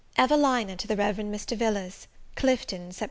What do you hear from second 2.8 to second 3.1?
Sept.